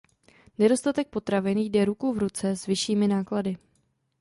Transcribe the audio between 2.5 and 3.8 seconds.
s vyššími náklady.